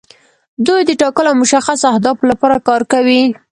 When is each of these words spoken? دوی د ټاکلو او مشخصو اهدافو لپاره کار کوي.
دوی 0.65 0.81
د 0.85 0.91
ټاکلو 1.01 1.29
او 1.31 1.39
مشخصو 1.41 1.85
اهدافو 1.93 2.29
لپاره 2.31 2.63
کار 2.67 2.81
کوي. 2.93 3.23